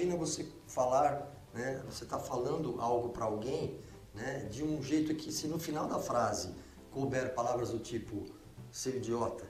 imagina 0.00 0.16
você 0.16 0.46
falar, 0.66 1.30
né, 1.52 1.82
você 1.86 2.04
está 2.04 2.18
falando 2.18 2.80
algo 2.80 3.10
para 3.10 3.26
alguém 3.26 3.78
né, 4.14 4.48
de 4.50 4.64
um 4.64 4.82
jeito 4.82 5.14
que 5.14 5.30
se 5.30 5.46
no 5.46 5.58
final 5.58 5.86
da 5.86 5.98
frase 5.98 6.54
couber 6.90 7.34
palavras 7.34 7.70
do 7.70 7.78
tipo 7.78 8.24
seu 8.70 8.96
idiota 8.96 9.44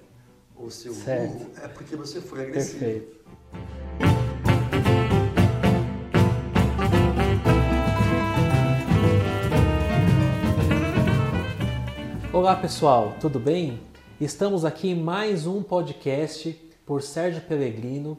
ou 0.56 0.68
seu 0.68 0.92
certo. 0.92 1.32
burro, 1.34 1.50
é 1.62 1.68
porque 1.68 1.94
você 1.94 2.20
foi 2.20 2.46
agressivo. 2.46 2.80
Perfeito. 2.80 3.20
Olá 12.32 12.56
pessoal, 12.56 13.14
tudo 13.20 13.38
bem? 13.38 13.80
Estamos 14.20 14.64
aqui 14.64 14.90
em 14.90 15.00
mais 15.00 15.46
um 15.46 15.62
podcast 15.62 16.52
por 16.84 17.02
Sérgio 17.02 17.42
Pellegrino. 17.42 18.18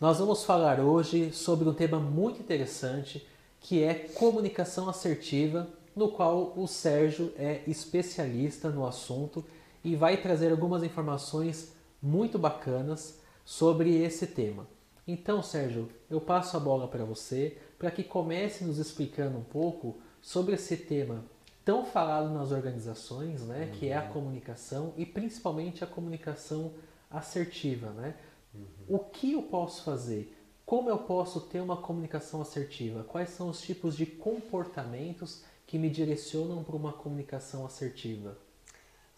Nós 0.00 0.18
vamos 0.18 0.42
falar 0.42 0.80
hoje 0.80 1.30
sobre 1.30 1.68
um 1.68 1.72
tema 1.72 2.00
muito 2.00 2.40
interessante 2.40 3.24
que 3.60 3.84
é 3.84 3.94
comunicação 3.94 4.88
assertiva, 4.88 5.68
no 5.94 6.08
qual 6.08 6.52
o 6.56 6.66
Sérgio 6.66 7.32
é 7.38 7.62
especialista 7.68 8.70
no 8.70 8.84
assunto 8.84 9.44
e 9.84 9.94
vai 9.94 10.16
trazer 10.16 10.50
algumas 10.50 10.82
informações 10.82 11.72
muito 12.02 12.40
bacanas 12.40 13.20
sobre 13.44 14.02
esse 14.02 14.26
tema. 14.26 14.66
Então, 15.06 15.40
Sérgio, 15.40 15.88
eu 16.10 16.20
passo 16.20 16.56
a 16.56 16.60
bola 16.60 16.88
para 16.88 17.04
você 17.04 17.56
para 17.78 17.90
que 17.90 18.02
comece 18.02 18.64
nos 18.64 18.78
explicando 18.78 19.38
um 19.38 19.44
pouco 19.44 19.98
sobre 20.20 20.56
esse 20.56 20.76
tema 20.76 21.24
tão 21.64 21.86
falado 21.86 22.34
nas 22.34 22.50
organizações, 22.50 23.42
né, 23.42 23.66
uhum. 23.66 23.78
que 23.78 23.88
é 23.88 23.96
a 23.96 24.02
comunicação 24.02 24.92
e 24.96 25.06
principalmente 25.06 25.84
a 25.84 25.86
comunicação 25.86 26.72
assertiva, 27.08 27.90
né? 27.90 28.14
Uhum. 28.54 28.96
O 28.96 28.98
que 28.98 29.32
eu 29.32 29.42
posso 29.42 29.82
fazer? 29.82 30.36
Como 30.64 30.88
eu 30.88 30.98
posso 30.98 31.40
ter 31.42 31.60
uma 31.60 31.76
comunicação 31.76 32.40
assertiva? 32.40 33.04
Quais 33.04 33.30
são 33.30 33.50
os 33.50 33.60
tipos 33.60 33.96
de 33.96 34.06
comportamentos 34.06 35.42
que 35.66 35.78
me 35.78 35.90
direcionam 35.90 36.64
para 36.64 36.76
uma 36.76 36.92
comunicação 36.92 37.66
assertiva? 37.66 38.38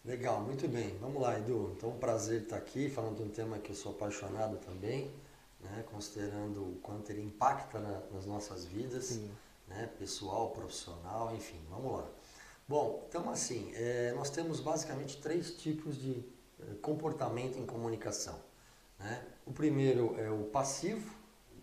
Legal, 0.03 0.41
muito 0.41 0.67
bem. 0.67 0.97
Vamos 0.99 1.21
lá, 1.21 1.37
Edu. 1.37 1.73
Então, 1.75 1.89
um 1.89 1.97
prazer 1.97 2.43
estar 2.43 2.57
aqui 2.57 2.89
falando 2.89 3.17
de 3.17 3.23
um 3.23 3.29
tema 3.29 3.59
que 3.59 3.71
eu 3.71 3.75
sou 3.75 3.91
apaixonado 3.91 4.57
também, 4.57 5.11
né? 5.59 5.83
considerando 5.91 6.61
o 6.61 6.79
quanto 6.81 7.09
ele 7.11 7.21
impacta 7.21 7.79
na, 7.79 8.01
nas 8.13 8.25
nossas 8.25 8.65
vidas, 8.65 9.19
né? 9.67 9.89
pessoal, 9.99 10.51
profissional, 10.51 11.35
enfim. 11.35 11.59
Vamos 11.69 11.91
lá. 11.91 12.07
Bom, 12.67 13.05
então 13.07 13.29
assim, 13.29 13.71
é, 13.75 14.13
nós 14.15 14.29
temos 14.29 14.59
basicamente 14.59 15.17
três 15.21 15.51
tipos 15.57 15.97
de 15.97 16.23
é, 16.59 16.73
comportamento 16.81 17.57
em 17.57 17.65
comunicação. 17.65 18.46
Né? 18.99 19.25
O 19.45 19.51
primeiro 19.51 20.15
é 20.19 20.29
o 20.29 20.45
passivo, 20.45 21.13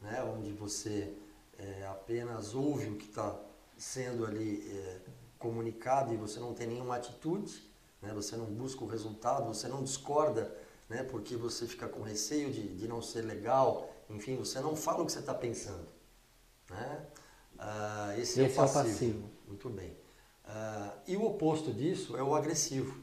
né? 0.00 0.22
onde 0.22 0.52
você 0.52 1.14
é, 1.58 1.86
apenas 1.86 2.54
ouve 2.54 2.88
o 2.88 2.96
que 2.96 3.08
está 3.08 3.38
sendo 3.76 4.24
ali 4.24 4.66
é, 4.70 5.00
comunicado 5.38 6.12
e 6.12 6.16
você 6.16 6.38
não 6.38 6.54
tem 6.54 6.66
nenhuma 6.66 6.96
atitude, 6.96 7.62
né? 8.00 8.12
você 8.14 8.36
não 8.36 8.46
busca 8.46 8.84
o 8.84 8.86
resultado, 8.86 9.46
você 9.46 9.68
não 9.68 9.82
discorda 9.82 10.54
né? 10.88 11.02
porque 11.02 11.36
você 11.36 11.66
fica 11.66 11.88
com 11.88 12.02
receio 12.02 12.52
de, 12.52 12.68
de 12.74 12.88
não 12.88 13.02
ser 13.02 13.22
legal, 13.22 13.90
enfim, 14.08 14.36
você 14.36 14.60
não 14.60 14.76
fala 14.76 15.02
o 15.02 15.06
que 15.06 15.12
você 15.12 15.20
está 15.20 15.34
pensando. 15.34 15.86
Né? 16.70 17.06
Ah, 17.58 18.14
esse, 18.18 18.40
esse, 18.40 18.42
é 18.42 18.46
o 18.48 18.54
passivo. 18.54 18.78
É 18.78 18.80
o 18.80 18.92
passivo. 18.92 19.30
Muito 19.48 19.70
bem. 19.70 19.96
Uh, 20.44 20.92
e 21.06 21.16
o 21.16 21.24
oposto 21.24 21.72
disso 21.72 22.16
é 22.16 22.22
o 22.22 22.34
agressivo, 22.34 23.00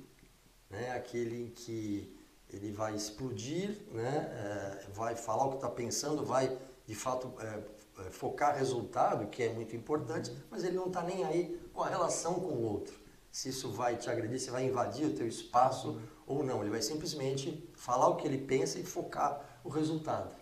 né? 0.70 0.92
aquele 0.92 1.44
em 1.44 1.50
que 1.50 2.16
ele 2.52 2.72
vai 2.72 2.96
explodir, 2.96 3.78
né? 3.92 4.86
Uh, 4.90 4.94
vai 4.94 5.16
falar 5.16 5.46
o 5.46 5.50
que 5.50 5.56
está 5.56 5.70
pensando, 5.70 6.26
vai 6.26 6.58
de 6.86 6.96
fato 6.96 7.28
uh, 7.28 8.12
focar 8.12 8.58
resultado, 8.58 9.28
que 9.28 9.44
é 9.44 9.54
muito 9.54 9.76
importante, 9.76 10.32
mas 10.50 10.64
ele 10.64 10.76
não 10.76 10.88
está 10.88 11.02
nem 11.02 11.24
aí 11.24 11.60
com 11.74 11.82
a 11.82 11.88
relação 11.88 12.36
com 12.36 12.48
o 12.48 12.64
outro. 12.64 12.94
Se 13.32 13.50
isso 13.50 13.72
vai 13.72 13.96
te 13.96 14.10
agredir, 14.10 14.40
se 14.40 14.50
vai 14.50 14.66
invadir 14.66 15.06
o 15.06 15.14
teu 15.14 15.28
espaço 15.28 15.90
uhum. 15.90 16.02
ou 16.28 16.44
não. 16.44 16.62
Ele 16.62 16.70
vai 16.70 16.82
simplesmente 16.82 17.70
falar 17.76 18.08
o 18.08 18.16
que 18.18 18.28
ele 18.28 18.40
pensa 18.40 18.78
e 18.78 18.84
focar 18.84 19.60
o 19.64 19.70
resultado. 19.70 20.36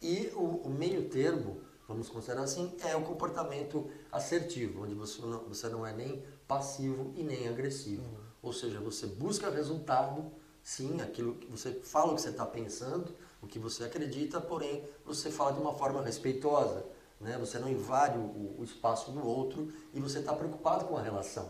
E 0.00 0.30
o, 0.34 0.62
o 0.64 0.70
meio 0.70 1.08
termo 1.08 1.60
vamos 1.88 2.08
considerar 2.08 2.42
assim, 2.42 2.74
é 2.84 2.96
o 2.96 3.02
comportamento 3.02 3.88
assertivo, 4.10 4.82
onde 4.82 4.94
você 4.94 5.22
não, 5.22 5.40
você 5.44 5.68
não 5.68 5.86
é 5.86 5.92
nem 5.92 6.22
passivo 6.46 7.12
e 7.14 7.22
nem 7.22 7.48
agressivo. 7.48 8.02
Uhum. 8.02 8.26
Ou 8.42 8.52
seja, 8.52 8.80
você 8.80 9.06
busca 9.06 9.50
resultado, 9.50 10.30
sim, 10.66 11.00
aquilo 11.00 11.36
que 11.36 11.46
você 11.46 11.70
fala 11.70 12.10
o 12.10 12.16
que 12.16 12.22
você 12.22 12.30
está 12.30 12.44
pensando, 12.44 13.14
o 13.40 13.46
que 13.46 13.56
você 13.56 13.84
acredita, 13.84 14.40
porém 14.40 14.82
você 15.04 15.30
fala 15.30 15.52
de 15.52 15.60
uma 15.60 15.72
forma 15.72 16.02
respeitosa. 16.02 16.84
Né? 17.20 17.38
Você 17.38 17.60
não 17.60 17.68
invade 17.68 18.18
o, 18.18 18.56
o 18.58 18.64
espaço 18.64 19.12
do 19.12 19.24
outro 19.24 19.72
e 19.94 20.00
você 20.00 20.18
está 20.18 20.34
preocupado 20.34 20.86
com 20.86 20.96
a 20.96 21.00
relação 21.00 21.48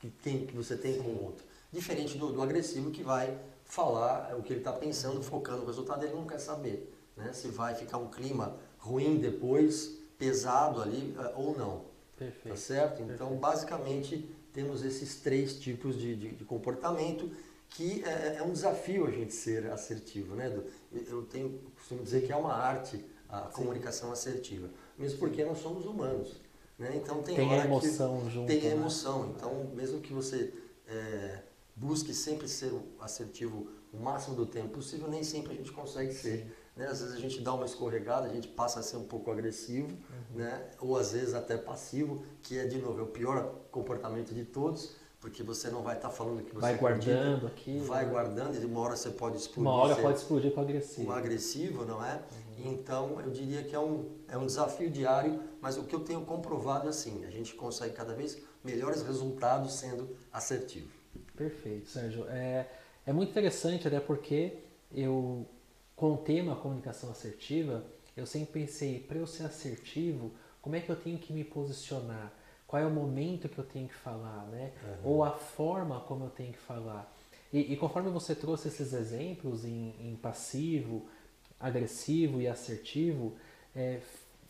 que, 0.00 0.10
tem, 0.10 0.46
que 0.46 0.56
você 0.56 0.76
tem 0.76 0.94
sim. 0.94 1.02
com 1.02 1.10
o 1.10 1.24
outro. 1.26 1.44
Diferente 1.72 2.18
do, 2.18 2.32
do 2.32 2.42
agressivo 2.42 2.90
que 2.90 3.04
vai 3.04 3.38
falar 3.64 4.36
o 4.36 4.42
que 4.42 4.52
ele 4.52 4.60
está 4.60 4.72
pensando, 4.72 5.22
focando 5.22 5.60
no 5.60 5.66
resultado, 5.66 6.02
ele 6.02 6.14
não 6.14 6.26
quer 6.26 6.40
saber 6.40 6.92
né? 7.16 7.32
se 7.32 7.46
vai 7.46 7.76
ficar 7.76 7.98
um 7.98 8.08
clima 8.08 8.56
ruim 8.78 9.20
depois, 9.20 9.96
pesado 10.18 10.82
ali 10.82 11.14
eh, 11.16 11.34
ou 11.36 11.56
não. 11.56 11.84
Perfeito. 12.18 12.48
Tá 12.48 12.56
certo? 12.56 13.00
Então, 13.00 13.28
Perfeito. 13.28 13.40
basicamente, 13.40 14.36
temos 14.52 14.82
esses 14.82 15.20
três 15.20 15.54
tipos 15.60 15.96
de, 15.96 16.16
de, 16.16 16.30
de 16.32 16.44
comportamento 16.44 17.30
que 17.70 18.02
é, 18.04 18.36
é, 18.38 18.42
um 18.42 18.52
desafio 18.52 19.06
a 19.06 19.10
gente 19.10 19.32
ser 19.32 19.70
assertivo, 19.70 20.34
né? 20.34 20.52
Eu 21.08 21.22
tenho 21.22 21.58
costumo 21.74 22.02
dizer 22.02 22.26
que 22.26 22.32
é 22.32 22.36
uma 22.36 22.52
arte 22.52 23.04
a 23.28 23.46
Sim. 23.46 23.52
comunicação 23.52 24.12
assertiva, 24.12 24.68
mesmo 24.98 25.18
porque 25.18 25.44
nós 25.44 25.58
somos 25.58 25.86
humanos, 25.86 26.40
né? 26.78 26.92
Então 26.96 27.22
tem, 27.22 27.36
tem 27.36 27.52
emoção 27.52 28.28
junto. 28.28 28.48
Tem 28.48 28.60
né? 28.60 28.72
emoção. 28.72 29.32
Então 29.36 29.70
mesmo 29.74 30.00
que 30.00 30.12
você 30.12 30.52
é, 30.86 31.38
busque 31.76 32.12
sempre 32.12 32.48
ser 32.48 32.72
assertivo 33.00 33.70
o 33.92 33.98
máximo 33.98 34.36
do 34.36 34.46
tempo 34.46 34.68
possível, 34.68 35.08
nem 35.08 35.22
sempre 35.22 35.52
a 35.52 35.56
gente 35.56 35.72
consegue 35.72 36.12
ser. 36.12 36.54
Né? 36.76 36.86
Às 36.86 37.00
vezes 37.00 37.14
a 37.14 37.18
gente 37.18 37.40
dá 37.40 37.52
uma 37.54 37.66
escorregada, 37.66 38.26
a 38.26 38.32
gente 38.32 38.48
passa 38.48 38.80
a 38.80 38.82
ser 38.82 38.96
um 38.96 39.04
pouco 39.04 39.30
agressivo, 39.30 39.88
uhum. 39.88 40.38
né? 40.38 40.70
ou 40.80 40.96
às 40.96 41.12
vezes 41.12 41.34
até 41.34 41.56
passivo, 41.56 42.24
que 42.42 42.58
é, 42.58 42.66
de 42.66 42.78
novo, 42.78 43.00
é 43.00 43.02
o 43.02 43.06
pior 43.06 43.54
comportamento 43.70 44.32
de 44.34 44.44
todos, 44.44 44.96
porque 45.20 45.42
você 45.42 45.68
não 45.70 45.82
vai 45.82 45.96
estar 45.96 46.08
tá 46.08 46.14
falando 46.14 46.42
que 46.42 46.54
você 46.54 46.60
vai 46.60 46.76
guardando 46.76 47.46
aqui, 47.46 47.78
vai 47.80 48.04
né? 48.04 48.10
guardando 48.10 48.54
e 48.54 48.64
uma 48.64 48.80
hora 48.80 48.96
você 48.96 49.10
pode 49.10 49.36
explodir. 49.36 49.70
Uma 49.70 49.82
hora 49.82 49.96
pode 49.96 50.18
explodir 50.18 50.52
com 50.52 50.60
agressivo. 50.60 51.06
Com 51.06 51.12
agressivo, 51.12 51.84
não 51.84 52.04
é? 52.04 52.14
Uhum. 52.58 52.72
Então 52.72 53.20
eu 53.20 53.30
diria 53.30 53.62
que 53.62 53.74
é 53.74 53.78
um, 53.78 54.08
é 54.28 54.38
um 54.38 54.46
desafio 54.46 54.90
diário, 54.90 55.38
mas 55.60 55.76
o 55.76 55.84
que 55.84 55.94
eu 55.94 56.00
tenho 56.00 56.22
comprovado 56.22 56.86
é 56.86 56.90
assim, 56.90 57.24
a 57.26 57.30
gente 57.30 57.54
consegue 57.54 57.94
cada 57.94 58.14
vez 58.14 58.38
melhores 58.64 59.02
resultados 59.02 59.74
sendo 59.74 60.16
assertivo. 60.32 60.88
Perfeito, 61.36 61.90
Sérgio. 61.90 62.24
É, 62.28 62.66
é 63.04 63.12
muito 63.12 63.30
interessante 63.30 63.86
até 63.86 64.00
porque 64.00 64.58
eu 64.92 65.46
com 65.94 66.14
o 66.14 66.16
tema 66.16 66.56
comunicação 66.56 67.10
assertiva, 67.10 67.84
eu 68.16 68.24
sempre 68.24 68.62
pensei, 68.62 69.00
para 69.00 69.18
eu 69.18 69.26
ser 69.26 69.44
assertivo, 69.44 70.32
como 70.62 70.74
é 70.74 70.80
que 70.80 70.88
eu 70.88 70.96
tenho 70.96 71.18
que 71.18 71.30
me 71.30 71.44
posicionar? 71.44 72.32
Qual 72.70 72.80
é 72.80 72.86
o 72.86 72.90
momento 72.90 73.48
que 73.48 73.58
eu 73.58 73.64
tenho 73.64 73.88
que 73.88 73.96
falar, 73.96 74.46
né? 74.46 74.70
Uhum. 74.84 75.10
Ou 75.10 75.24
a 75.24 75.32
forma 75.32 75.98
como 76.02 76.26
eu 76.26 76.30
tenho 76.30 76.52
que 76.52 76.58
falar. 76.60 77.12
E, 77.52 77.72
e 77.72 77.76
conforme 77.76 78.08
você 78.10 78.32
trouxe 78.32 78.68
esses 78.68 78.92
exemplos 78.92 79.64
em, 79.64 79.92
em 79.98 80.14
passivo, 80.14 81.04
agressivo 81.58 82.40
e 82.40 82.46
assertivo, 82.46 83.34
é, 83.74 83.98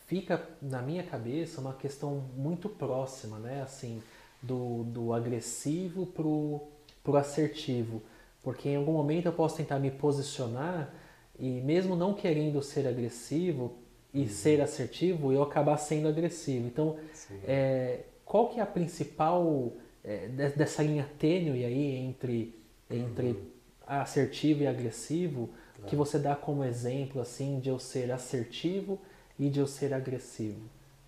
fica 0.07 0.47
na 0.61 0.83
minha 0.83 1.03
cabeça 1.03 1.63
uma 1.63 1.73
questão 1.73 2.23
muito 2.37 2.69
próxima, 2.69 3.39
né? 3.39 3.63
Assim, 3.63 4.03
do, 4.43 4.85
do 4.85 5.15
agressivo 5.15 6.05
pro, 6.05 6.61
pro 7.03 7.17
assertivo. 7.17 8.03
Porque 8.43 8.69
em 8.69 8.77
algum 8.77 8.93
momento 8.93 9.25
eu 9.25 9.33
posso 9.33 9.57
tentar 9.57 9.79
me 9.79 9.91
posicionar 9.91 10.93
e 11.39 11.49
mesmo 11.63 11.97
não 11.97 12.13
querendo 12.13 12.63
ser 12.63 12.87
agressivo 12.87 13.79
e 14.13 14.21
uhum. 14.21 14.29
ser 14.29 14.61
assertivo, 14.61 15.33
eu 15.33 15.43
acabar 15.43 15.79
sendo 15.79 16.07
agressivo. 16.07 16.67
Então, 16.67 16.99
é, 17.45 18.01
qual 18.31 18.49
que 18.49 18.61
é 18.61 18.63
a 18.63 18.67
principal 18.67 19.73
é, 20.05 20.29
dessa 20.29 20.85
linha 20.85 21.11
tênue 21.19 21.65
aí 21.65 21.97
entre, 21.97 22.57
entre 22.89 23.33
uhum. 23.33 23.51
assertivo 23.85 24.63
e 24.63 24.69
agressivo 24.69 25.51
que 25.89 25.97
você 25.97 26.17
dá 26.17 26.37
como 26.37 26.63
exemplo 26.63 27.21
assim 27.21 27.59
de 27.59 27.71
eu 27.71 27.79
ser 27.81 28.13
assertivo 28.13 29.01
e 29.37 29.51
de 29.51 29.59
eu 29.59 29.67
ser 29.67 29.93
agressivo? 29.93 30.61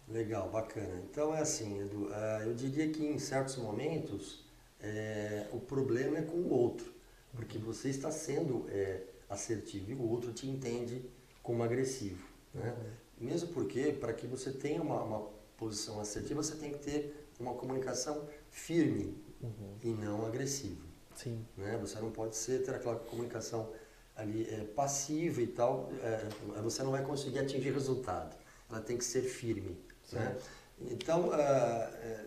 Legal, 0.09 0.51
bacana. 0.51 1.01
Então 1.09 1.33
é 1.33 1.39
assim, 1.39 1.81
Edu, 1.83 2.07
uh, 2.07 2.43
eu 2.43 2.55
diria 2.55 2.89
que 2.89 3.07
em 3.07 3.21
certos 3.21 3.57
momentos 3.57 4.45
é, 4.81 5.47
o 5.53 5.61
problema 5.61 6.19
é 6.19 6.23
com 6.23 6.39
o 6.39 6.53
outro, 6.53 6.93
porque 7.37 7.57
você 7.57 7.89
está 7.89 8.11
sendo 8.11 8.67
é, 8.69 9.01
assertivo 9.31 9.93
e 9.93 9.95
o 9.95 10.11
outro 10.11 10.33
te 10.33 10.49
entende 10.49 11.05
como 11.41 11.63
agressivo. 11.63 12.27
Né? 12.53 12.75
Uhum. 13.21 13.29
Mesmo 13.29 13.51
porque, 13.51 13.93
para 13.93 14.13
que 14.13 14.27
você 14.27 14.51
tenha 14.51 14.83
uma, 14.83 15.01
uma, 15.05 15.42
posição 15.57 16.01
assertiva, 16.01 16.43
você 16.43 16.57
tem 16.57 16.73
que 16.73 16.79
ter 16.79 17.29
uma 17.39 17.55
comunicação 17.55 18.29
firme 18.51 19.17
uhum. 19.43 19.77
e 19.83 19.89
não 19.89 20.27
agressiva. 20.27 20.85
Sim. 21.15 21.45
Né? 21.57 21.79
Você 21.81 21.99
não 21.99 22.11
pode 22.11 22.37
ser, 22.37 22.63
ter 22.65 22.75
aquela 22.75 22.97
comunicação 22.97 23.71
ali 24.17 24.47
é, 24.53 24.65
passiva 24.65 25.41
e 25.41 25.47
tal, 25.47 25.91
é, 26.03 26.29
você 26.61 26.83
não 26.83 26.91
vai 26.91 27.03
conseguir 27.05 27.39
atingir 27.39 27.73
resultado. 27.73 28.37
ela 28.71 28.81
tem 28.81 28.97
que 28.97 29.05
ser 29.05 29.23
firme. 29.23 29.79
Né? 30.13 30.37
Então, 30.81 31.29
uh, 31.29 31.35
é, 31.35 32.27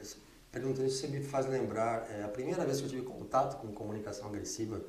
perguntando 0.51 0.88
isso, 0.88 1.01
você 1.01 1.07
me 1.07 1.22
faz 1.22 1.45
lembrar, 1.45 2.10
é, 2.10 2.24
a 2.24 2.27
primeira 2.27 2.66
vez 2.66 2.80
que 2.80 2.86
eu 2.86 2.89
tive 2.89 3.01
contato 3.04 3.60
com 3.62 3.72
comunicação 3.74 4.27
agressiva, 4.27 4.81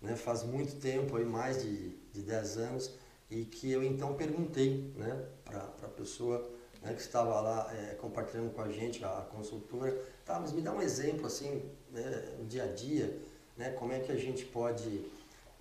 né, 0.00 0.14
faz 0.14 0.42
muito 0.42 0.76
tempo, 0.76 1.16
aí, 1.16 1.24
mais 1.24 1.62
de, 1.62 1.88
de 2.12 2.22
10 2.22 2.58
anos, 2.58 2.94
e 3.30 3.44
que 3.44 3.70
eu 3.70 3.82
então 3.82 4.14
perguntei 4.14 4.92
né, 4.94 5.24
para 5.44 5.60
a 5.82 5.88
pessoa 5.88 6.48
né, 6.82 6.94
que 6.94 7.00
estava 7.00 7.40
lá 7.40 7.72
é, 7.74 7.94
compartilhando 7.94 8.52
com 8.52 8.62
a 8.62 8.70
gente, 8.70 9.04
a, 9.04 9.18
a, 9.18 9.22
consultora, 9.22 9.96
tá, 10.24 10.38
mas 10.38 10.52
me 10.52 10.62
dá 10.62 10.72
um 10.72 10.80
exemplo 10.80 11.26
assim, 11.26 11.62
né, 11.90 12.34
no 12.38 12.44
dia 12.44 12.64
a 12.64 12.66
dia, 12.68 13.18
né, 13.56 13.70
como 13.70 13.92
é 13.92 14.00
que 14.00 14.12
a 14.12 14.16
gente 14.16 14.44
pode 14.44 15.04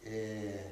é, 0.03 0.71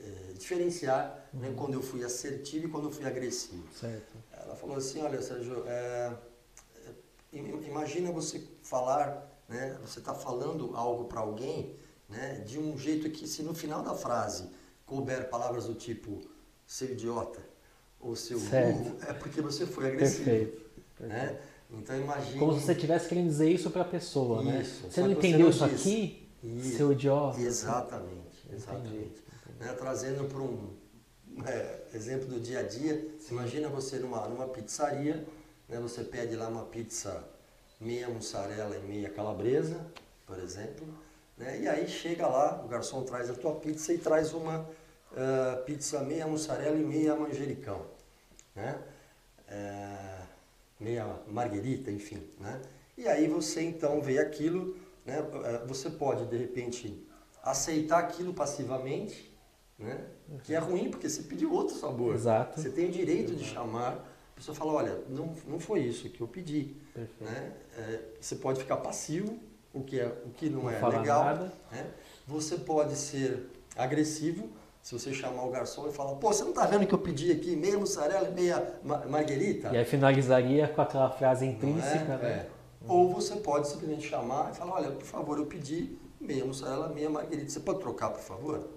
é, 0.00 0.32
diferenciar 0.36 1.28
né, 1.32 1.48
uhum. 1.48 1.52
né, 1.52 1.54
quando 1.56 1.74
eu 1.74 1.82
fui 1.82 2.04
assertivo 2.04 2.66
e 2.66 2.70
quando 2.70 2.88
eu 2.88 2.90
fui 2.90 3.04
agressivo. 3.04 3.64
Certo. 3.72 4.16
Ela 4.32 4.56
falou 4.56 4.76
assim, 4.76 5.00
olha 5.02 5.22
Sérgio, 5.22 5.64
é, 5.66 6.16
é, 7.32 7.38
imagina 7.66 8.10
você 8.10 8.42
falar, 8.62 9.30
né, 9.48 9.78
você 9.80 9.98
está 9.98 10.14
falando 10.14 10.76
algo 10.76 11.04
para 11.04 11.20
alguém 11.20 11.76
né, 12.08 12.40
de 12.46 12.58
um 12.58 12.76
jeito 12.76 13.08
que 13.10 13.26
se 13.26 13.42
no 13.42 13.54
final 13.54 13.82
da 13.82 13.94
frase 13.94 14.50
couber 14.84 15.30
palavras 15.30 15.66
do 15.66 15.74
tipo 15.74 16.20
seu 16.66 16.90
idiota 16.90 17.51
ou 18.02 18.16
seu 18.16 18.38
burro, 18.38 18.96
é 19.06 19.12
porque 19.12 19.40
você 19.40 19.64
foi 19.64 19.88
agressivo. 19.88 20.24
Perfeito. 20.24 20.62
Né? 21.00 21.38
Então 21.70 21.96
imagine... 21.96 22.38
Como 22.38 22.58
se 22.58 22.66
você 22.66 22.72
estivesse 22.72 23.08
querendo 23.08 23.28
dizer 23.28 23.50
isso 23.50 23.70
para 23.70 23.82
a 23.82 23.86
pessoa, 23.86 24.42
né? 24.42 24.60
isso, 24.60 24.82
né? 24.82 24.90
Você 24.90 25.00
não 25.00 25.12
entendeu 25.12 25.48
isso 25.48 25.64
aqui, 25.64 26.28
isso. 26.42 26.76
seu 26.76 26.92
idiota? 26.92 27.40
Exatamente, 27.40 28.48
exatamente. 28.52 29.22
Né? 29.58 29.72
Trazendo 29.78 30.24
para 30.24 30.40
um 30.40 30.70
é, 31.46 31.80
exemplo 31.94 32.26
do 32.26 32.40
dia 32.40 32.60
a 32.60 32.62
dia, 32.62 33.08
imagina 33.30 33.68
você 33.68 33.98
numa, 33.98 34.28
numa 34.28 34.48
pizzaria, 34.48 35.24
né? 35.68 35.78
você 35.80 36.04
pede 36.04 36.36
lá 36.36 36.48
uma 36.48 36.64
pizza 36.64 37.24
meia 37.80 38.08
mussarela 38.08 38.76
e 38.76 38.80
meia 38.80 39.08
calabresa, 39.08 39.80
por 40.26 40.38
exemplo, 40.38 40.86
né? 41.38 41.60
e 41.60 41.68
aí 41.68 41.88
chega 41.88 42.26
lá, 42.26 42.62
o 42.64 42.68
garçom 42.68 43.02
traz 43.02 43.30
a 43.30 43.34
tua 43.34 43.54
pizza 43.54 43.92
e 43.92 43.98
traz 43.98 44.32
uma 44.34 44.60
uh, 44.60 45.64
pizza 45.64 46.00
meia 46.00 46.26
mussarela 46.26 46.76
e 46.76 46.84
meia 46.84 47.16
manjericão, 47.16 47.86
né? 48.54 48.78
Uh, 49.48 50.26
meia 50.80 51.06
marguerita, 51.28 51.90
enfim, 51.90 52.22
né? 52.40 52.60
E 52.96 53.06
aí 53.08 53.26
você 53.26 53.62
então 53.62 54.00
vê 54.00 54.18
aquilo, 54.18 54.76
né? 55.04 55.20
Uh, 55.20 55.66
você 55.66 55.90
pode 55.90 56.26
de 56.26 56.36
repente 56.36 57.06
aceitar 57.42 57.98
aquilo 57.98 58.32
passivamente, 58.32 59.32
né? 59.78 60.04
Que 60.44 60.54
é 60.54 60.58
ruim 60.58 60.90
porque 60.90 61.08
você 61.08 61.22
pediu 61.22 61.52
outro 61.52 61.76
sabor. 61.76 62.14
Exato. 62.14 62.60
Você 62.60 62.70
tem 62.70 62.86
o 62.86 62.90
direito 62.90 63.34
de 63.34 63.44
chamar. 63.44 64.08
A 64.32 64.34
pessoa 64.34 64.54
fala, 64.54 64.72
olha, 64.72 65.04
não, 65.08 65.34
não 65.46 65.60
foi 65.60 65.80
isso 65.80 66.08
que 66.08 66.20
eu 66.20 66.26
pedi. 66.26 66.74
Né? 67.20 67.52
É, 67.76 68.00
você 68.20 68.34
pode 68.36 68.60
ficar 68.60 68.78
passivo, 68.78 69.38
o 69.72 69.82
que, 69.82 70.00
é, 70.00 70.06
o 70.06 70.30
que 70.30 70.48
não, 70.48 70.62
não 70.62 70.70
é 70.70 70.80
legal. 70.80 71.24
Nada. 71.24 71.52
Né? 71.70 71.90
Você 72.26 72.56
pode 72.56 72.96
ser 72.96 73.50
agressivo, 73.76 74.50
se 74.82 74.98
você 74.98 75.14
chamar 75.14 75.44
o 75.44 75.50
garçom 75.50 75.88
e 75.88 75.92
falar, 75.92 76.16
pô, 76.16 76.32
você 76.32 76.42
não 76.42 76.50
está 76.50 76.66
vendo 76.66 76.86
que 76.86 76.92
eu 76.92 76.98
pedi 76.98 77.30
aqui 77.30 77.54
meia 77.54 77.78
mussarela 77.78 78.28
e 78.28 78.32
meia 78.32 78.80
marguerita? 79.08 79.68
E 79.72 79.76
aí 79.76 79.84
finalizaria 79.84 80.66
com 80.66 80.82
aquela 80.82 81.08
frase 81.08 81.46
intrínseca, 81.46 82.14
é? 82.14 82.18
né? 82.18 82.28
É. 82.28 82.50
Ou 82.88 83.12
você 83.12 83.36
pode 83.36 83.68
simplesmente 83.68 84.08
chamar 84.08 84.50
e 84.50 84.56
falar, 84.56 84.74
olha, 84.74 84.90
por 84.90 85.04
favor, 85.04 85.38
eu 85.38 85.46
pedi 85.46 85.96
meia 86.20 86.44
mussarela, 86.44 86.88
meia 86.88 87.08
marguerita. 87.08 87.48
Você 87.48 87.60
pode 87.60 87.78
trocar, 87.78 88.10
por 88.10 88.20
favor? 88.20 88.68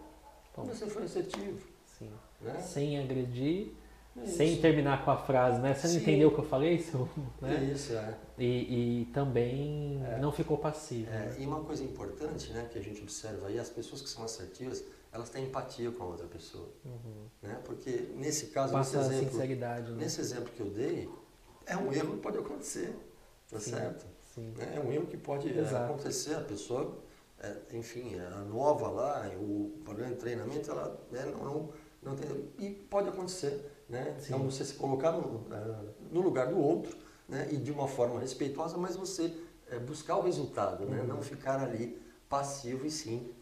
Como 0.54 0.68
você 0.68 0.86
foi 0.86 1.04
assertivo. 1.06 1.60
Sim. 1.98 2.12
Né? 2.40 2.60
Sem 2.62 3.00
agredir, 3.00 3.74
é 4.16 4.28
sem 4.28 4.62
terminar 4.62 5.04
com 5.04 5.10
a 5.10 5.18
frase, 5.18 5.60
né? 5.60 5.74
Você 5.74 5.88
não 5.88 5.94
Sim. 5.96 6.02
entendeu 6.02 6.30
o 6.30 6.32
que 6.34 6.40
eu 6.40 6.46
falei? 6.46 6.78
Seu, 6.78 7.10
né? 7.42 7.72
Isso, 7.74 7.94
é. 7.94 8.14
E, 8.38 9.02
e 9.02 9.06
também 9.06 10.00
é. 10.06 10.20
não 10.20 10.32
ficou 10.32 10.58
passivo. 10.58 11.10
É. 11.10 11.18
Né? 11.18 11.36
E 11.40 11.46
uma 11.48 11.62
coisa 11.62 11.84
importante 11.84 12.54
né, 12.54 12.70
que 12.72 12.78
a 12.78 12.82
gente 12.82 13.02
observa 13.02 13.48
aí, 13.48 13.58
as 13.58 13.70
pessoas 13.70 14.02
que 14.02 14.10
são 14.10 14.24
assertivas, 14.24 14.84
elas 15.16 15.30
têm 15.30 15.46
empatia 15.46 15.90
com 15.92 16.04
a 16.04 16.08
outra 16.08 16.28
pessoa. 16.28 16.70
Uhum. 16.84 17.28
Né? 17.42 17.60
Porque 17.64 18.12
nesse 18.16 18.48
caso, 18.48 18.74
Passa 18.74 18.98
nesse 18.98 19.14
exemplo, 19.14 19.32
sinceridade, 19.32 19.92
né? 19.92 19.98
nesse 19.98 20.22
exemplo 20.22 20.52
que 20.52 20.60
eu 20.60 20.70
dei, 20.70 21.10
é 21.66 21.78
um 21.78 21.92
erro 21.92 22.16
que 22.16 22.22
pode 22.22 22.38
acontecer, 22.38 22.94
tá 23.50 23.60
Sim. 23.60 23.72
certo? 23.72 24.06
Sim. 24.34 24.54
É 24.76 24.80
um 24.80 24.92
erro 24.92 25.08
que 25.08 25.18
pode 25.18 25.48
Exato. 25.50 25.94
acontecer, 25.94 26.36
a 26.36 26.42
pessoa 26.42 27.02
é, 27.40 27.78
enfim, 27.78 28.20
a 28.20 28.42
nova 28.42 28.90
lá, 28.90 29.32
o 29.40 29.80
programa 29.84 30.14
de 30.14 30.20
treinamento, 30.20 30.70
ela 30.70 31.02
né, 31.12 31.26
não, 31.26 31.46
não, 31.46 31.70
não 32.04 32.16
tem. 32.16 32.28
E 32.60 32.72
pode 32.72 33.08
acontecer, 33.08 33.72
né? 33.88 34.18
Então 34.22 34.40
você 34.44 34.66
se 34.66 34.74
colocar 34.74 35.14
no, 35.14 35.46
é, 35.54 36.12
no 36.12 36.22
lugar 36.22 36.48
do 36.48 36.58
outro, 36.58 36.98
né? 37.28 37.48
E 37.52 37.58
de 37.58 37.72
uma 37.72 37.88
forma 37.88 38.20
respeitosa, 38.20 38.78
mas 38.78 38.96
você 38.96 39.34
é, 39.70 39.80
buscar 39.80 40.18
o 40.18 40.22
resultado, 40.22 40.86
né? 40.86 41.02
Uhum. 41.02 41.08
Não 41.08 41.22
ficar 41.22 41.62
ali 41.62 42.02
passivo 42.28 42.86
e 42.86 42.92
sim 42.92 43.34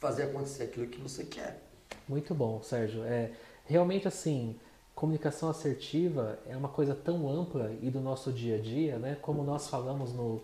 fazer 0.00 0.24
acontecer 0.24 0.64
aquilo 0.64 0.88
que 0.88 1.00
você 1.00 1.24
quer. 1.24 1.62
Muito 2.08 2.34
bom, 2.34 2.60
Sérgio. 2.62 3.04
É, 3.04 3.30
realmente 3.66 4.08
assim, 4.08 4.58
comunicação 4.94 5.48
assertiva 5.48 6.38
é 6.48 6.56
uma 6.56 6.68
coisa 6.68 6.94
tão 6.94 7.28
ampla 7.28 7.72
e 7.80 7.90
do 7.90 8.00
nosso 8.00 8.32
dia 8.32 8.56
a 8.56 8.60
dia, 8.60 8.98
né? 8.98 9.16
Como 9.20 9.44
nós 9.44 9.68
falamos 9.68 10.12
no 10.12 10.42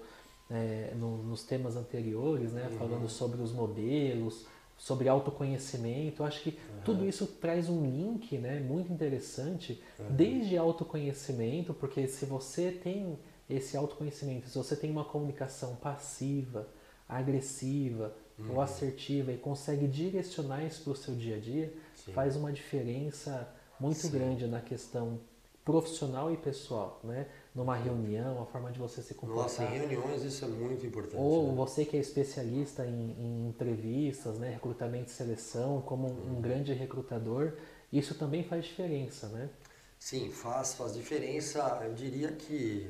é, 0.50 0.93
no, 0.94 1.23
nos 1.25 1.43
temas 1.43 1.76
anteriores, 1.76 2.53
né, 2.53 2.69
uhum. 2.70 2.79
falando 2.79 3.08
sobre 3.08 3.43
os 3.43 3.53
modelos, 3.53 4.47
sobre 4.76 5.08
autoconhecimento. 5.08 6.23
Eu 6.23 6.26
acho 6.26 6.43
que 6.43 6.50
uhum. 6.50 6.81
tudo 6.85 7.08
isso 7.08 7.26
traz 7.26 7.69
um 7.69 7.85
link 7.85 8.38
né, 8.38 8.61
muito 8.61 8.93
interessante, 8.93 9.82
uhum. 9.99 10.06
desde 10.11 10.56
autoconhecimento, 10.56 11.75
porque 11.75 12.06
se 12.06 12.25
você 12.26 12.70
tem 12.70 13.19
esse 13.49 13.76
autoconhecimento, 13.76 14.49
se 14.49 14.56
você 14.56 14.76
tem 14.76 14.91
uma 14.91 15.05
comunicação 15.05 15.76
passiva, 15.76 16.69
agressiva 17.08 18.14
ou 18.38 18.56
uhum. 18.56 18.60
assertiva 18.60 19.32
e 19.32 19.38
consegue 19.38 19.86
direcionar 19.86 20.64
isso 20.64 20.82
para 20.82 20.92
o 20.92 20.96
seu 20.96 21.14
dia 21.14 21.36
a 21.36 21.40
dia, 21.40 21.72
Sim. 21.94 22.12
faz 22.12 22.36
uma 22.36 22.52
diferença 22.52 23.48
muito 23.80 23.98
Sim. 23.98 24.10
grande 24.10 24.46
na 24.46 24.60
questão 24.60 25.18
profissional 25.64 26.32
e 26.32 26.36
pessoal, 26.36 27.00
né? 27.02 27.26
numa 27.52 27.74
reunião, 27.74 28.40
a 28.40 28.46
forma 28.46 28.70
de 28.70 28.78
você 28.78 29.02
se 29.02 29.14
comportar. 29.14 29.44
Nossa, 29.44 29.64
em 29.64 29.78
reuniões 29.78 30.22
isso 30.22 30.44
é 30.44 30.48
muito 30.48 30.86
importante. 30.86 31.16
Ou 31.16 31.48
né? 31.48 31.54
você 31.56 31.84
que 31.84 31.96
é 31.96 32.00
especialista 32.00 32.86
em, 32.86 33.10
em, 33.18 33.48
entrevistas, 33.48 34.38
né, 34.38 34.50
recrutamento 34.50 35.10
e 35.10 35.12
seleção, 35.12 35.80
como 35.80 36.06
um, 36.06 36.36
um 36.36 36.40
grande 36.40 36.72
recrutador, 36.72 37.54
isso 37.92 38.14
também 38.14 38.44
faz 38.44 38.64
diferença, 38.64 39.26
né? 39.28 39.50
Sim, 39.98 40.31
faz, 40.31 40.74
faz 40.74 40.94
diferença. 40.94 41.81
Eu 41.84 41.94
diria 41.94 42.31
que 42.31 42.88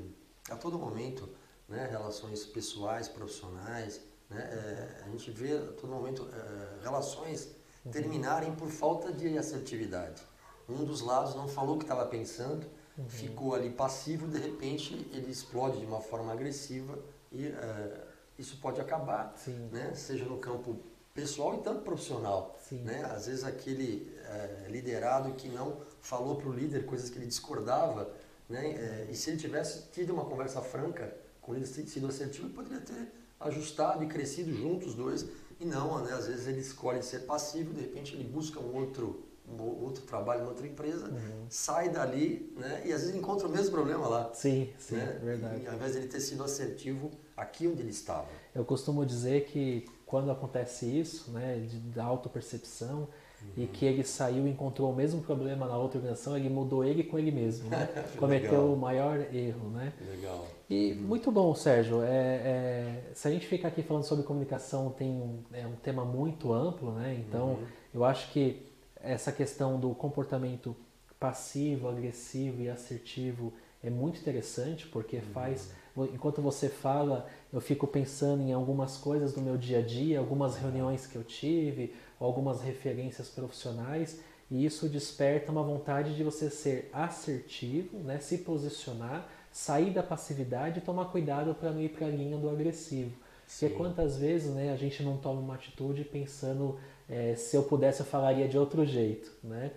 a 0.50 0.56
todo 0.56 0.78
momento, 0.78 1.28
né, 1.68 1.88
relações 1.90 2.44
pessoais, 2.44 3.08
profissionais, 3.08 4.00
né, 4.30 4.40
é, 4.40 5.04
a 5.04 5.10
gente 5.10 5.30
vê 5.30 5.56
a 5.56 5.72
todo 5.72 5.88
momento 5.88 6.28
é, 6.32 6.84
relações 6.84 7.48
uhum. 7.84 7.90
terminarem 7.90 8.54
por 8.54 8.68
falta 8.68 9.12
de 9.12 9.36
assertividade. 9.38 10.22
Um 10.68 10.84
dos 10.84 11.00
lados 11.00 11.34
não 11.34 11.46
falou 11.46 11.76
o 11.76 11.78
que 11.78 11.84
estava 11.84 12.04
pensando, 12.06 12.66
uhum. 12.98 13.08
ficou 13.08 13.54
ali 13.54 13.70
passivo, 13.70 14.26
de 14.26 14.38
repente 14.38 14.94
ele 15.12 15.30
explode 15.30 15.78
de 15.78 15.86
uma 15.86 16.00
forma 16.00 16.32
agressiva 16.32 16.98
e 17.30 17.46
uh, 17.46 18.06
isso 18.38 18.58
pode 18.58 18.80
acabar, 18.80 19.34
né? 19.70 19.92
seja 19.94 20.24
no 20.24 20.38
campo 20.38 20.76
pessoal 21.14 21.54
e 21.54 21.58
tanto 21.58 21.82
profissional. 21.82 22.58
Né? 22.70 23.02
Às 23.04 23.26
vezes 23.26 23.44
aquele 23.44 24.12
uh, 24.20 24.70
liderado 24.70 25.32
que 25.32 25.48
não 25.48 25.80
falou 26.00 26.36
para 26.36 26.48
o 26.48 26.52
líder 26.52 26.84
coisas 26.84 27.08
que 27.08 27.18
ele 27.18 27.26
discordava, 27.26 28.10
né? 28.48 29.06
Uh, 29.08 29.10
e 29.10 29.16
se 29.16 29.30
ele 29.30 29.38
tivesse 29.38 29.88
tido 29.90 30.12
uma 30.12 30.24
conversa 30.24 30.60
franca 30.60 31.16
com 31.40 31.54
ele, 31.54 31.66
sido 31.66 32.06
assertivo, 32.06 32.46
ele 32.46 32.54
poderia 32.54 32.80
ter 32.80 33.12
ajustado 33.40 34.02
e 34.02 34.06
crescido 34.06 34.54
juntos 34.54 34.88
os 34.88 34.94
dois. 34.94 35.26
E 35.58 35.64
não, 35.64 36.02
né? 36.04 36.12
às 36.12 36.26
vezes 36.26 36.46
ele 36.46 36.60
escolhe 36.60 37.02
ser 37.02 37.20
passivo, 37.20 37.72
de 37.72 37.80
repente 37.80 38.14
ele 38.14 38.24
busca 38.24 38.60
um 38.60 38.74
outro 38.76 39.26
um 39.48 39.62
outro 39.84 40.02
trabalho 40.02 40.42
em 40.42 40.46
outra 40.48 40.66
empresa, 40.66 41.06
uhum. 41.06 41.46
sai 41.48 41.88
dali 41.88 42.52
né, 42.56 42.82
e 42.84 42.92
às 42.92 43.02
vezes 43.02 43.14
encontra 43.14 43.46
o 43.46 43.50
mesmo 43.50 43.70
problema 43.70 44.08
lá. 44.08 44.34
Sim, 44.34 44.72
sim, 44.76 44.96
né? 44.96 45.20
verdade. 45.22 45.62
E, 45.62 45.68
ao 45.68 45.74
invés 45.74 45.92
de 45.92 45.98
ele 45.98 46.08
ter 46.08 46.20
sido 46.20 46.42
assertivo 46.42 47.10
aqui 47.36 47.68
onde 47.68 47.80
ele 47.80 47.90
estava. 47.90 48.26
Eu 48.54 48.64
costumo 48.64 49.06
dizer 49.06 49.44
que 49.44 49.86
quando 50.04 50.30
acontece 50.30 50.86
isso, 50.86 51.30
né, 51.30 51.60
de, 51.60 51.78
da 51.78 52.04
autopercepção, 52.04 53.08
uhum. 53.42 53.64
e 53.64 53.66
que 53.66 53.84
ele 53.84 54.04
saiu 54.04 54.46
e 54.46 54.50
encontrou 54.50 54.90
o 54.90 54.94
mesmo 54.94 55.20
problema 55.22 55.66
na 55.66 55.76
outra 55.76 55.98
organização, 55.98 56.36
ele 56.36 56.48
mudou 56.48 56.84
ele 56.84 57.02
com 57.02 57.18
ele 57.18 57.30
mesmo, 57.30 57.68
né? 57.68 57.88
cometeu 58.16 58.72
o 58.72 58.76
maior 58.76 59.18
erro. 59.34 59.68
Né? 59.70 59.92
Legal. 60.00 60.46
E 60.68 60.92
uhum. 60.92 61.02
muito 61.02 61.30
bom, 61.30 61.54
Sérgio. 61.54 62.02
É, 62.02 62.08
é, 62.08 63.02
se 63.14 63.28
a 63.28 63.30
gente 63.30 63.46
ficar 63.46 63.68
aqui 63.68 63.82
falando 63.82 64.04
sobre 64.04 64.24
comunicação, 64.24 64.90
tem 64.90 65.10
um, 65.10 65.42
é 65.52 65.66
um 65.66 65.76
tema 65.76 66.04
muito 66.04 66.52
amplo, 66.52 66.92
né? 66.92 67.22
então 67.26 67.50
uhum. 67.50 67.66
eu 67.94 68.04
acho 68.04 68.30
que 68.32 68.66
essa 69.00 69.30
questão 69.30 69.78
do 69.78 69.94
comportamento 69.94 70.74
passivo, 71.18 71.88
agressivo 71.88 72.62
e 72.62 72.68
assertivo 72.68 73.52
é 73.88 73.90
muito 73.90 74.20
interessante 74.20 74.86
porque 74.86 75.16
uhum. 75.16 75.22
faz 75.32 75.72
enquanto 76.12 76.42
você 76.42 76.68
fala 76.68 77.26
eu 77.52 77.60
fico 77.60 77.86
pensando 77.86 78.42
em 78.42 78.52
algumas 78.52 78.96
coisas 78.96 79.32
do 79.32 79.40
meu 79.40 79.56
dia 79.56 79.78
a 79.78 79.82
dia 79.82 80.18
algumas 80.18 80.56
reuniões 80.56 81.06
que 81.06 81.16
eu 81.16 81.24
tive 81.24 81.94
algumas 82.20 82.60
referências 82.60 83.28
profissionais 83.28 84.20
e 84.50 84.64
isso 84.64 84.88
desperta 84.88 85.50
uma 85.50 85.62
vontade 85.62 86.14
de 86.14 86.22
você 86.22 86.48
ser 86.48 86.88
assertivo, 86.92 87.98
né, 87.98 88.20
se 88.20 88.38
posicionar, 88.38 89.28
sair 89.50 89.90
da 89.90 90.02
passividade 90.02 90.78
e 90.78 90.82
tomar 90.82 91.06
cuidado 91.06 91.54
para 91.54 91.72
não 91.72 91.80
ir 91.80 91.88
para 91.88 92.06
a 92.06 92.10
linha 92.10 92.36
do 92.36 92.48
agressivo. 92.48 93.12
Sim. 93.46 93.68
Porque 93.68 93.76
quantas 93.76 94.16
vezes 94.16 94.54
né, 94.54 94.72
a 94.72 94.76
gente 94.76 95.02
não 95.02 95.16
toma 95.16 95.40
uma 95.40 95.54
atitude 95.54 96.04
pensando 96.04 96.78
é, 97.08 97.34
se 97.36 97.56
eu 97.56 97.62
pudesse 97.62 98.00
eu 98.00 98.06
falaria 98.06 98.48
de 98.48 98.58
outro 98.58 98.84
jeito, 98.84 99.32
né? 99.42 99.70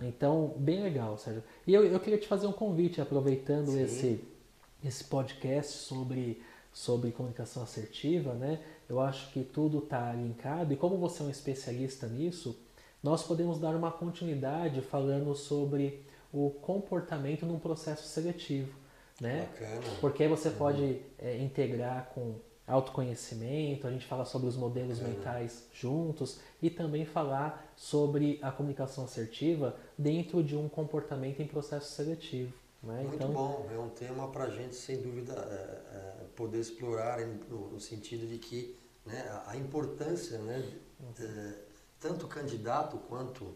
Uhum. 0.00 0.08
Então, 0.08 0.54
bem 0.56 0.82
legal, 0.82 1.16
Sérgio. 1.18 1.42
E 1.66 1.74
eu, 1.74 1.84
eu 1.84 2.00
queria 2.00 2.18
te 2.18 2.26
fazer 2.26 2.46
um 2.46 2.52
convite, 2.52 3.00
aproveitando 3.00 3.78
esse, 3.78 4.20
esse 4.84 5.04
podcast 5.04 5.72
sobre, 5.72 6.42
sobre 6.72 7.10
comunicação 7.10 7.62
assertiva, 7.62 8.34
né? 8.34 8.60
Eu 8.88 9.00
acho 9.00 9.32
que 9.32 9.42
tudo 9.42 9.78
está 9.78 10.12
linkado 10.12 10.72
e 10.72 10.76
como 10.76 10.96
você 10.96 11.22
é 11.22 11.26
um 11.26 11.30
especialista 11.30 12.06
nisso, 12.06 12.58
nós 13.02 13.22
podemos 13.22 13.58
dar 13.58 13.74
uma 13.74 13.90
continuidade 13.90 14.80
falando 14.80 15.34
sobre 15.34 16.04
o 16.32 16.50
comportamento 16.50 17.46
num 17.46 17.58
processo 17.58 18.06
seletivo, 18.06 18.72
né? 19.20 19.48
Bacana. 19.52 19.80
Porque 20.00 20.22
aí 20.22 20.28
você 20.28 20.48
uhum. 20.48 20.56
pode 20.56 21.02
é, 21.18 21.38
integrar 21.38 22.10
com 22.14 22.34
autoconhecimento, 22.66 23.86
a 23.86 23.90
gente 23.90 24.06
fala 24.06 24.24
sobre 24.24 24.48
os 24.48 24.56
modelos 24.56 24.98
Bacana. 24.98 25.16
mentais 25.16 25.64
juntos 25.72 26.40
e 26.60 26.68
também 26.68 27.04
falar 27.04 27.72
sobre 27.76 28.38
a 28.42 28.50
comunicação 28.50 29.04
assertiva 29.04 29.76
dentro 29.96 30.42
de 30.42 30.56
um 30.56 30.68
comportamento 30.68 31.40
em 31.40 31.46
processo 31.46 31.92
seletivo. 31.92 32.52
Né? 32.82 33.02
Muito 33.02 33.14
então, 33.14 33.32
bom, 33.32 33.68
é 33.72 33.78
um 33.78 33.88
tema 33.88 34.28
para 34.28 34.44
a 34.44 34.50
gente, 34.50 34.74
sem 34.74 35.00
dúvida, 35.00 35.32
é, 35.32 35.96
é, 35.96 36.24
poder 36.34 36.60
explorar 36.60 37.20
no, 37.20 37.70
no, 37.70 37.80
sentido 37.80 38.26
de 38.26 38.38
que 38.38 38.76
né, 39.04 39.42
a 39.46 39.56
importância, 39.56 40.38
né, 40.38 40.72
é, 41.20 41.54
tanto 42.00 42.26
candidato 42.26 42.98
quanto 43.08 43.54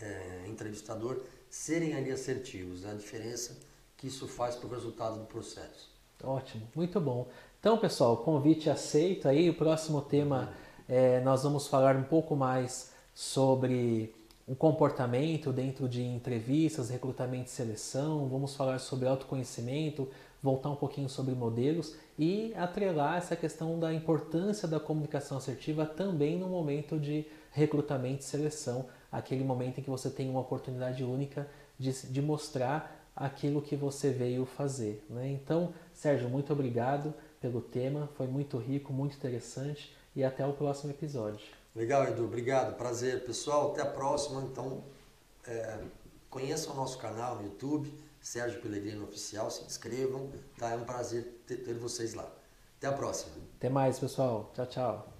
é, 0.00 0.46
entrevistador, 0.48 1.22
serem 1.50 1.94
ali 1.94 2.10
assertivos, 2.10 2.82
né? 2.82 2.92
a 2.92 2.94
diferença 2.94 3.58
que 3.96 4.06
isso 4.06 4.26
faz 4.26 4.56
para 4.56 4.66
o 4.66 4.70
resultado 4.70 5.18
do 5.18 5.26
processo. 5.26 5.92
Ótimo, 6.22 6.62
muito 6.74 7.00
bom. 7.00 7.26
Então, 7.58 7.76
pessoal, 7.78 8.16
convite 8.18 8.70
aceito 8.70 9.28
aí. 9.28 9.50
O 9.50 9.54
próximo 9.54 10.00
tema 10.00 10.52
é, 10.88 11.20
nós 11.20 11.42
vamos 11.42 11.66
falar 11.66 11.96
um 11.96 12.04
pouco 12.04 12.36
mais 12.36 12.92
sobre 13.14 14.14
o 14.46 14.54
comportamento 14.54 15.52
dentro 15.52 15.88
de 15.88 16.02
entrevistas, 16.02 16.90
recrutamento 16.90 17.46
e 17.46 17.50
seleção. 17.50 18.28
Vamos 18.28 18.54
falar 18.54 18.78
sobre 18.78 19.08
autoconhecimento, 19.08 20.08
voltar 20.42 20.70
um 20.70 20.76
pouquinho 20.76 21.08
sobre 21.08 21.34
modelos 21.34 21.96
e 22.18 22.52
atrelar 22.56 23.16
essa 23.16 23.34
questão 23.34 23.78
da 23.78 23.92
importância 23.92 24.68
da 24.68 24.78
comunicação 24.78 25.38
assertiva 25.38 25.86
também 25.86 26.38
no 26.38 26.48
momento 26.48 26.98
de 26.98 27.26
recrutamento 27.52 28.20
e 28.20 28.24
seleção, 28.24 28.86
aquele 29.10 29.44
momento 29.44 29.78
em 29.78 29.82
que 29.82 29.90
você 29.90 30.10
tem 30.10 30.28
uma 30.28 30.40
oportunidade 30.40 31.04
única 31.04 31.48
de, 31.78 31.92
de 32.06 32.22
mostrar 32.22 33.01
aquilo 33.14 33.62
que 33.62 33.76
você 33.76 34.10
veio 34.10 34.44
fazer. 34.44 35.04
Né? 35.08 35.30
Então, 35.30 35.72
Sérgio, 35.92 36.28
muito 36.28 36.52
obrigado 36.52 37.14
pelo 37.40 37.60
tema, 37.60 38.08
foi 38.16 38.26
muito 38.26 38.56
rico, 38.58 38.92
muito 38.92 39.16
interessante 39.16 39.94
e 40.14 40.22
até 40.22 40.46
o 40.46 40.52
próximo 40.52 40.92
episódio. 40.92 41.44
Legal, 41.74 42.04
Edu, 42.04 42.24
obrigado, 42.24 42.76
prazer. 42.76 43.24
Pessoal, 43.24 43.72
até 43.72 43.82
a 43.82 43.86
próxima. 43.86 44.42
Então, 44.42 44.84
é, 45.46 45.78
conheçam 46.28 46.74
o 46.74 46.76
nosso 46.76 46.98
canal 46.98 47.36
no 47.36 47.44
YouTube, 47.44 47.92
Sérgio 48.20 48.60
Pellegrino 48.60 49.04
Oficial, 49.04 49.50
se 49.50 49.64
inscrevam, 49.64 50.30
tá? 50.58 50.70
É 50.70 50.76
um 50.76 50.84
prazer 50.84 51.42
ter, 51.46 51.56
ter 51.56 51.74
vocês 51.74 52.14
lá. 52.14 52.30
Até 52.78 52.88
a 52.88 52.92
próxima. 52.92 53.32
Até 53.56 53.68
mais, 53.68 53.98
pessoal. 53.98 54.50
Tchau, 54.54 54.66
tchau. 54.66 55.12